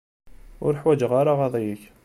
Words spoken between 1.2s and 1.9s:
aɣaḍi-ik.